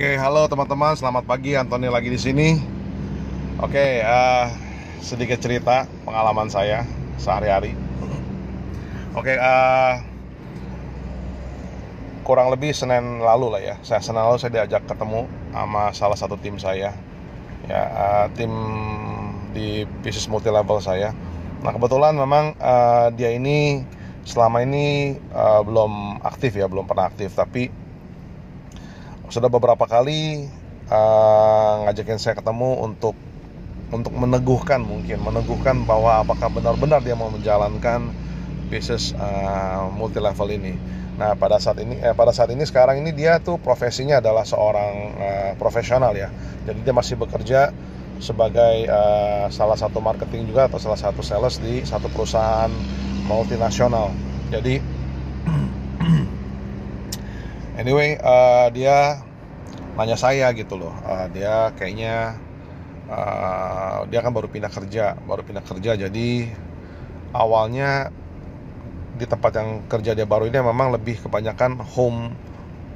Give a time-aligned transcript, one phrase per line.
[0.00, 1.52] Oke, halo teman-teman, selamat pagi.
[1.60, 2.56] Antoni lagi di sini.
[3.60, 4.48] Oke, uh,
[5.04, 6.88] sedikit cerita pengalaman saya
[7.20, 7.76] sehari-hari.
[9.12, 10.00] Oke, uh,
[12.24, 13.76] kurang lebih Senin lalu lah ya.
[13.84, 16.96] Saya Senin lalu saya diajak ketemu sama salah satu tim saya,
[17.68, 18.48] ya uh, tim
[19.52, 21.12] di bisnis multi level saya.
[21.60, 23.84] Nah kebetulan memang uh, dia ini
[24.24, 27.68] selama ini uh, belum aktif ya, belum pernah aktif, tapi
[29.30, 30.50] sudah beberapa kali
[30.90, 33.14] uh, ngajakin saya ketemu untuk
[33.90, 38.10] untuk meneguhkan mungkin meneguhkan bahwa apakah benar-benar dia mau menjalankan
[38.70, 40.78] bisnis uh, multi level ini.
[41.18, 44.94] Nah pada saat ini eh, pada saat ini sekarang ini dia tuh profesinya adalah seorang
[45.18, 46.30] uh, profesional ya.
[46.64, 47.74] Jadi dia masih bekerja
[48.22, 52.70] sebagai uh, salah satu marketing juga atau salah satu sales di satu perusahaan
[53.26, 54.14] multinasional.
[54.54, 54.78] Jadi
[57.80, 59.18] anyway uh, dia
[59.98, 62.38] nanya saya gitu loh uh, dia kayaknya
[63.10, 66.30] uh, dia kan baru pindah kerja baru pindah kerja jadi
[67.34, 68.10] awalnya
[69.20, 72.32] di tempat yang kerja dia baru ini memang lebih kebanyakan home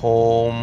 [0.00, 0.62] home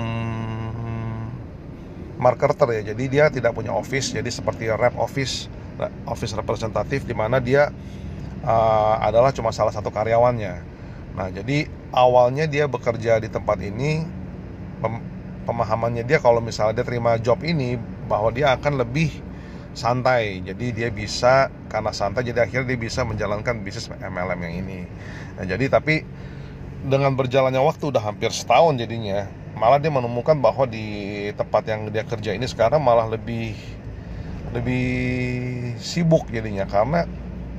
[2.24, 2.82] marketer ya.
[2.96, 5.52] Jadi dia tidak punya office jadi seperti rep office
[6.08, 7.70] office representatif di mana dia
[8.48, 10.72] uh, adalah cuma salah satu karyawannya.
[11.14, 14.02] Nah, jadi awalnya dia bekerja di tempat ini
[15.44, 17.76] pemahamannya dia kalau misalnya dia terima job ini
[18.08, 19.12] bahwa dia akan lebih
[19.74, 20.42] santai.
[20.46, 24.80] Jadi dia bisa karena santai jadi akhirnya dia bisa menjalankan bisnis MLM yang ini.
[25.38, 26.06] Nah, jadi tapi
[26.86, 32.04] dengan berjalannya waktu udah hampir setahun jadinya malah dia menemukan bahwa di tempat yang dia
[32.04, 33.56] kerja ini sekarang malah lebih
[34.52, 34.86] lebih
[35.80, 37.08] sibuk jadinya karena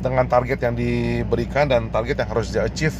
[0.04, 2.94] dengan target yang diberikan dan target yang harus dia achieve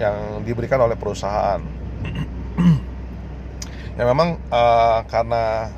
[0.00, 1.60] yang diberikan oleh perusahaan.
[4.02, 5.70] ya memang uh, karena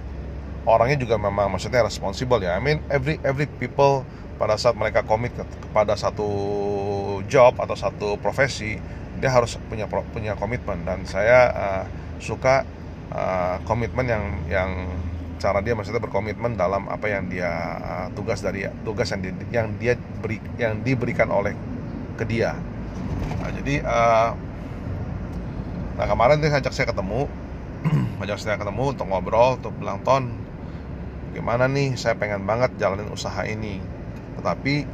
[0.65, 2.57] orangnya juga memang maksudnya responsible ya.
[2.57, 4.01] I mean every every people
[4.41, 6.25] pada saat mereka komit kepada satu
[7.29, 8.81] job atau satu profesi
[9.21, 11.85] dia harus punya punya komitmen dan saya uh,
[12.17, 12.65] suka
[13.13, 14.71] uh, komitmen yang yang
[15.37, 17.53] cara dia maksudnya berkomitmen dalam apa yang dia
[17.85, 21.53] uh, tugas dari tugas yang di, yang dia beri yang diberikan oleh
[22.17, 22.57] ke dia.
[23.45, 24.31] Nah jadi uh,
[25.95, 27.29] nah kemarin dia ngajak saya ketemu
[28.21, 30.33] ngajak saya ketemu untuk ngobrol untuk bilang ton
[31.35, 31.99] gimana nih?
[31.99, 33.83] Saya pengen banget jalanin usaha ini.
[34.41, 34.87] Tetapi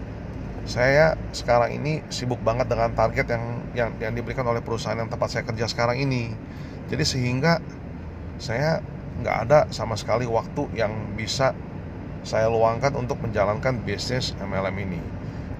[0.65, 3.45] saya sekarang ini sibuk banget dengan target yang
[3.77, 6.33] yang yang diberikan oleh perusahaan yang tempat saya kerja sekarang ini.
[6.91, 7.63] Jadi sehingga
[8.41, 8.83] saya
[9.21, 11.53] nggak ada sama sekali waktu yang bisa
[12.25, 15.01] saya luangkan untuk menjalankan bisnis MLM ini.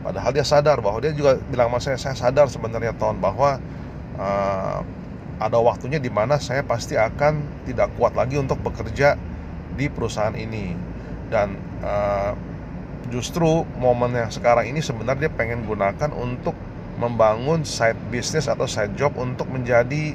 [0.01, 3.61] Padahal dia sadar bahwa dia juga bilang sama saya, saya sadar sebenarnya tahun bahwa
[4.17, 4.81] uh,
[5.41, 9.17] ada waktunya di mana saya pasti akan tidak kuat lagi untuk bekerja
[9.75, 10.77] di perusahaan ini.
[11.33, 12.37] Dan uh,
[13.09, 16.53] justru momen yang sekarang ini sebenarnya pengen gunakan untuk
[17.01, 20.15] membangun side business atau side job untuk menjadi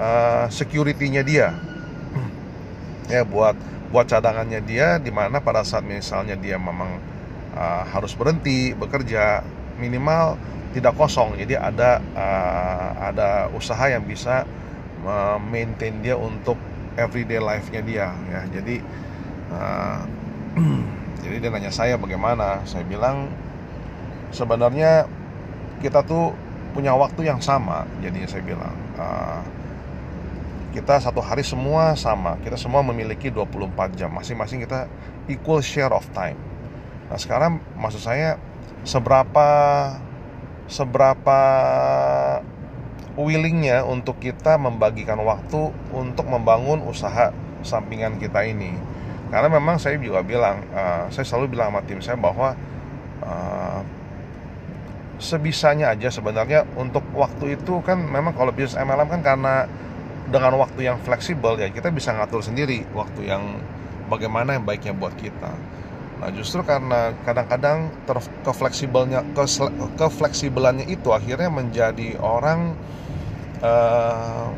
[0.00, 1.52] uh, security-nya dia.
[3.04, 3.52] Ya buat
[3.92, 6.96] buat cadangannya dia di mana pada saat misalnya dia memang
[7.52, 9.44] uh, harus berhenti bekerja
[9.78, 10.38] minimal
[10.74, 11.38] tidak kosong.
[11.38, 14.42] Jadi ada uh, ada usaha yang bisa
[15.06, 16.58] uh, maintain dia untuk
[16.98, 18.40] everyday life-nya dia ya.
[18.50, 18.82] Jadi
[19.54, 20.00] uh,
[21.22, 22.62] jadi dia nanya saya bagaimana?
[22.66, 23.30] Saya bilang
[24.34, 25.06] sebenarnya
[25.78, 26.34] kita tuh
[26.74, 28.74] punya waktu yang sama jadi saya bilang.
[28.98, 29.42] Uh,
[30.74, 32.34] kita satu hari semua sama.
[32.42, 34.10] Kita semua memiliki 24 jam.
[34.10, 34.90] Masing-masing kita
[35.30, 36.34] equal share of time.
[37.06, 38.42] Nah sekarang maksud saya
[38.84, 39.48] seberapa
[40.64, 41.40] seberapa
[43.14, 47.30] willingnya untuk kita membagikan waktu untuk membangun usaha
[47.62, 48.74] sampingan kita ini.
[49.30, 52.54] Karena memang saya juga bilang uh, saya selalu bilang sama tim saya bahwa
[53.22, 53.80] uh,
[55.18, 59.54] sebisanya aja sebenarnya untuk waktu itu kan memang kalau bisnis MLM kan karena
[60.28, 63.62] dengan waktu yang fleksibel ya kita bisa ngatur sendiri waktu yang
[64.10, 65.54] bagaimana yang baiknya buat kita
[66.20, 67.90] Nah justru karena kadang-kadang
[68.46, 69.26] kefleksibelnya
[69.98, 72.78] kefleksibelannya itu akhirnya menjadi orang
[73.60, 74.48] uh,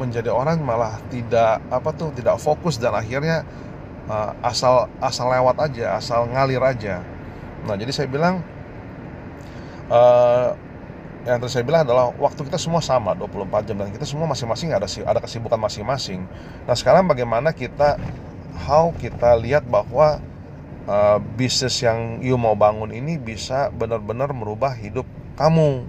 [0.00, 3.44] menjadi orang malah tidak apa tuh tidak fokus dan akhirnya
[4.08, 7.04] uh, asal asal lewat aja asal ngalir aja.
[7.68, 8.40] Nah jadi saya bilang
[9.92, 10.56] uh,
[11.28, 14.72] yang tadi saya bilang adalah waktu kita semua sama 24 jam dan kita semua masing-masing
[14.72, 16.24] ada ada kesibukan masing-masing.
[16.64, 18.00] Nah sekarang bagaimana kita
[18.64, 20.16] how kita lihat bahwa
[20.90, 25.06] uh, bisnis yang you mau bangun ini bisa benar-benar merubah hidup
[25.38, 25.86] kamu.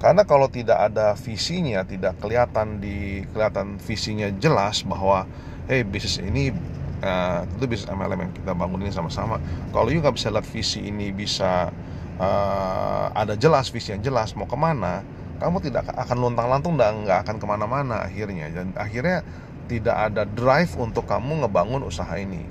[0.00, 5.28] Karena kalau tidak ada visinya tidak kelihatan di kelihatan visinya jelas bahwa
[5.68, 6.56] hey bisnis ini
[7.04, 9.36] uh, itu bisnis MLM yang kita bangun ini sama-sama.
[9.76, 11.68] Kalau you nggak bisa lihat visi ini bisa
[12.16, 15.04] uh, ada jelas visi yang jelas mau ke mana
[15.40, 18.48] kamu tidak akan lontang-lantung dan nggak akan ke mana-mana akhirnya.
[18.48, 19.20] Dan akhirnya
[19.68, 22.44] tidak ada drive untuk kamu ngebangun usaha ini.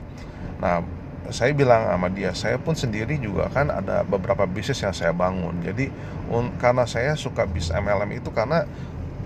[0.61, 0.98] Nah
[1.29, 5.59] saya bilang sama dia saya pun sendiri juga kan ada beberapa bisnis yang saya bangun.
[5.61, 5.91] Jadi
[6.31, 8.63] un, karena saya suka bisnis MLM itu karena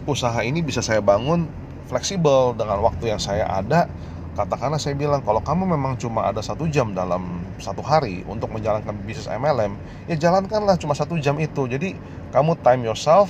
[0.10, 1.48] usaha ini bisa saya bangun
[1.88, 3.88] fleksibel dengan waktu yang saya ada.
[4.34, 8.98] Katakanlah saya bilang kalau kamu memang cuma ada satu jam dalam satu hari untuk menjalankan
[9.06, 9.78] bisnis MLM
[10.10, 11.70] ya jalankanlah cuma satu jam itu.
[11.70, 11.94] Jadi
[12.34, 13.30] kamu time yourself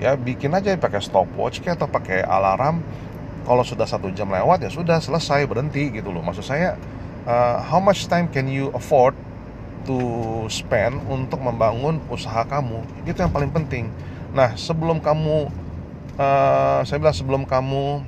[0.00, 2.80] ya bikin aja pakai stopwatch kayak atau pakai alarm.
[3.44, 6.24] Kalau sudah satu jam lewat ya sudah selesai berhenti gitu loh.
[6.24, 6.76] Maksud saya
[7.26, 9.16] uh, how much time can you afford
[9.88, 9.96] to
[10.52, 12.84] spend untuk membangun usaha kamu?
[13.08, 13.88] Itu yang paling penting.
[14.30, 15.50] Nah sebelum kamu
[16.20, 18.04] uh, saya bilang sebelum kamu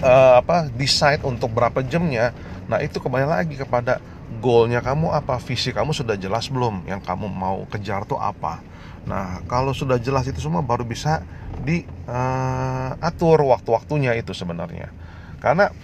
[0.00, 2.32] uh, apa decide untuk berapa jamnya
[2.70, 3.98] nah itu kembali lagi kepada
[4.38, 6.86] goalnya kamu apa visi kamu sudah jelas belum?
[6.86, 8.62] Yang kamu mau kejar tuh apa?
[9.04, 11.26] Nah kalau sudah jelas itu semua baru bisa
[11.66, 14.94] diatur uh, waktu-waktunya itu sebenarnya.
[15.42, 15.74] Karena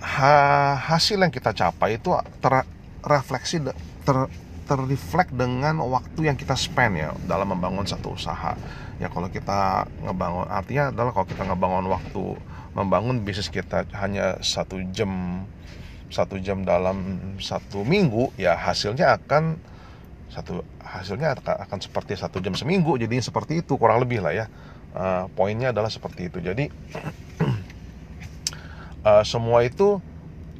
[0.00, 2.10] ha, hasil yang kita capai itu
[2.40, 3.60] terrefleksi
[4.04, 4.16] ter,
[4.64, 8.56] terreflect dengan waktu yang kita spend ya dalam membangun satu usaha.
[9.00, 12.24] Ya kalau kita ngebangun artinya adalah kalau kita ngebangun waktu
[12.76, 15.42] membangun bisnis kita hanya satu jam
[16.10, 19.58] satu jam dalam satu minggu ya hasilnya akan
[20.30, 24.46] satu hasilnya akan seperti satu jam seminggu jadi seperti itu kurang lebih lah ya.
[24.90, 26.42] Uh, poinnya adalah seperti itu.
[26.42, 26.66] Jadi
[29.04, 30.00] uh, semua itu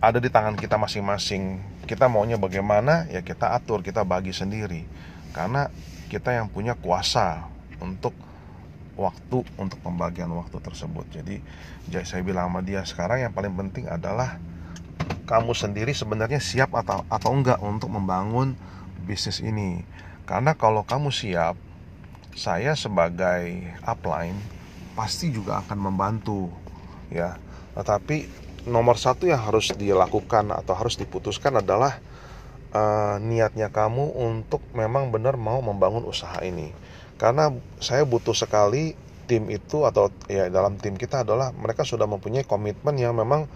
[0.01, 1.61] ada di tangan kita masing-masing.
[1.85, 4.87] Kita maunya bagaimana ya kita atur kita bagi sendiri.
[5.37, 5.69] Karena
[6.09, 7.47] kita yang punya kuasa
[7.79, 8.17] untuk
[8.99, 11.07] waktu untuk pembagian waktu tersebut.
[11.13, 11.41] Jadi
[12.05, 14.37] saya bilang sama dia sekarang yang paling penting adalah
[15.25, 18.59] kamu sendiri sebenarnya siap atau atau enggak untuk membangun
[19.07, 19.87] bisnis ini.
[20.29, 21.57] Karena kalau kamu siap
[22.35, 24.37] saya sebagai upline
[24.95, 26.51] pasti juga akan membantu
[27.11, 27.39] ya
[27.75, 28.27] tetapi
[28.69, 31.97] nomor satu yang harus dilakukan atau harus diputuskan adalah
[32.75, 36.73] uh, niatnya kamu untuk memang benar mau membangun usaha ini.
[37.17, 38.97] Karena saya butuh sekali
[39.29, 43.47] tim itu atau ya dalam tim kita adalah mereka sudah mempunyai komitmen yang memang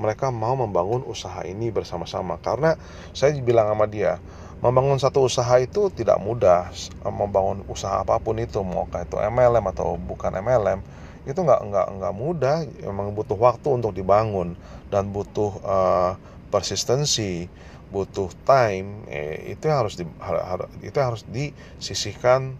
[0.00, 2.40] mereka mau membangun usaha ini bersama-sama.
[2.40, 2.76] Karena
[3.12, 4.18] saya bilang sama dia
[4.60, 6.68] membangun satu usaha itu tidak mudah
[7.08, 10.84] membangun usaha apa pun itu mau itu MLM atau bukan MLM
[11.28, 12.56] itu nggak nggak nggak mudah.
[12.84, 14.56] Memang butuh waktu untuk dibangun
[14.88, 16.12] dan butuh uh,
[16.50, 17.46] persistensi
[17.90, 22.54] butuh time eh, itu harus di, har, itu harus disisihkan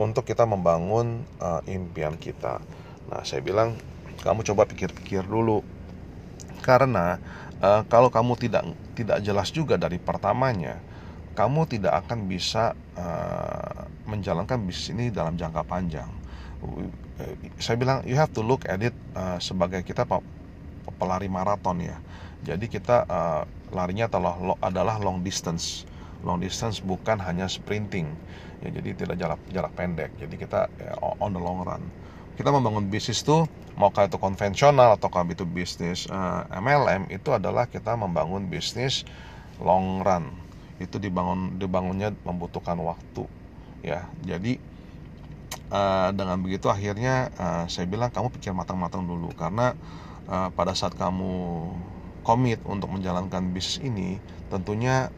[0.00, 2.64] untuk kita membangun uh, impian kita.
[3.12, 3.76] Nah saya bilang
[4.24, 5.60] kamu coba pikir-pikir dulu.
[6.64, 7.20] Karena
[7.60, 8.64] uh, kalau kamu tidak
[8.96, 10.80] tidak jelas juga dari pertamanya
[11.38, 16.10] kamu tidak akan bisa uh, menjalankan bisnis ini dalam jangka panjang
[17.58, 20.06] saya bilang you have to look at it uh, sebagai kita
[20.98, 21.98] pelari maraton ya.
[22.46, 23.42] Jadi kita uh,
[23.74, 25.86] larinya adalah adalah long distance.
[26.22, 28.10] Long distance bukan hanya sprinting.
[28.58, 30.10] Ya, jadi tidak jarak jarak pendek.
[30.18, 31.82] Jadi kita ya, on the long run.
[32.38, 37.34] Kita membangun bisnis tuh mau kayak itu konvensional atau kalau itu bisnis uh, MLM itu
[37.34, 39.02] adalah kita membangun bisnis
[39.58, 40.30] long run.
[40.78, 43.26] Itu dibangun dibangunnya membutuhkan waktu
[43.82, 44.06] ya.
[44.22, 44.58] Jadi
[45.72, 49.32] uh, dengan begitu akhirnya uh, saya bilang kamu pikir matang-matang dulu.
[49.36, 49.72] Karena
[50.28, 51.68] uh, pada saat kamu
[52.22, 54.20] komit untuk menjalankan bisnis ini
[54.52, 55.08] tentunya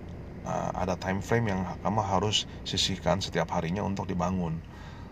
[0.47, 4.59] uh, ada time frame yang kamu harus sisihkan setiap harinya untuk dibangun.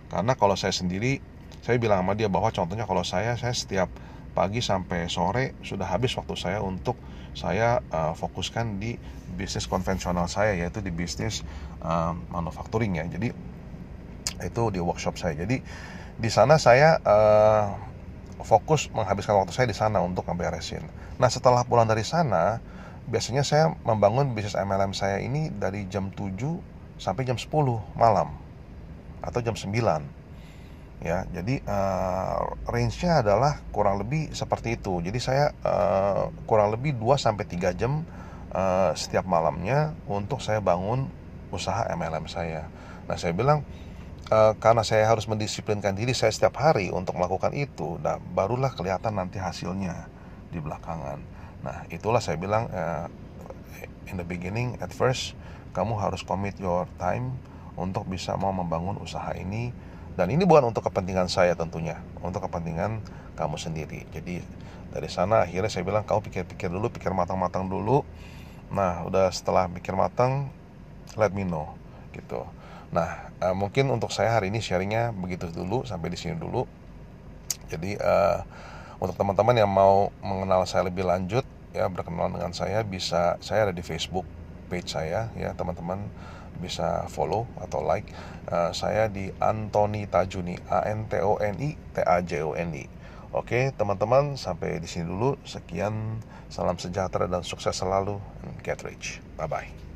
[0.08, 1.20] Karena kalau saya sendiri
[1.62, 3.90] saya bilang sama dia bahwa contohnya kalau saya saya setiap
[4.32, 6.94] pagi sampai sore sudah habis waktu saya untuk
[7.34, 8.94] saya uh, fokuskan di
[9.34, 11.42] bisnis konvensional saya yaitu di bisnis
[11.82, 13.04] uh, manufacturing ya.
[13.10, 13.34] Jadi
[14.42, 15.34] itu di workshop saya.
[15.38, 15.62] Jadi
[16.18, 17.78] di sana saya uh,
[18.42, 20.82] fokus menghabiskan waktu saya di sana untuk ngeberesin.
[21.18, 22.62] Nah setelah pulang dari sana
[23.08, 26.36] biasanya saya membangun bisnis MLM saya ini dari jam 7
[27.00, 27.48] sampai jam 10
[27.96, 28.36] malam
[29.24, 29.72] atau jam 9
[30.98, 34.98] ya jadi uh, range-nya adalah kurang lebih seperti itu.
[34.98, 38.02] Jadi saya uh, kurang lebih 2 sampai 3 jam
[38.50, 41.06] uh, setiap malamnya untuk saya bangun
[41.54, 42.66] usaha MLM saya.
[43.06, 43.62] Nah saya bilang
[44.28, 49.16] uh, karena saya harus mendisiplinkan diri saya setiap hari untuk melakukan itu, nah barulah kelihatan
[49.16, 50.08] nanti hasilnya
[50.52, 51.20] di belakangan.
[51.64, 53.08] Nah itulah saya bilang uh,
[54.08, 55.36] in the beginning at first
[55.76, 57.36] kamu harus commit your time
[57.76, 59.72] untuk bisa mau membangun usaha ini.
[60.18, 62.98] Dan ini bukan untuk kepentingan saya tentunya untuk kepentingan
[63.38, 64.02] kamu sendiri.
[64.10, 64.42] Jadi
[64.90, 68.02] dari sana akhirnya saya bilang kau pikir-pikir dulu pikir matang-matang dulu.
[68.74, 70.50] Nah udah setelah pikir matang
[71.14, 71.70] let me know
[72.10, 72.42] gitu
[72.88, 76.64] nah uh, mungkin untuk saya hari ini sharingnya begitu dulu sampai di sini dulu.
[77.68, 78.40] Jadi uh,
[78.98, 81.44] untuk teman-teman yang mau mengenal saya lebih lanjut
[81.76, 84.24] ya berkenalan dengan saya bisa saya ada di Facebook
[84.72, 86.08] page saya ya teman-teman
[86.58, 88.08] bisa follow atau like.
[88.48, 92.56] Uh, saya di Antoni Tajuni A N T O N I T A J O
[92.56, 92.84] N I.
[93.30, 95.36] Oke teman-teman sampai di sini dulu.
[95.44, 98.18] Sekian salam sejahtera dan sukses selalu.
[98.64, 99.20] Get rich.
[99.36, 99.87] Bye bye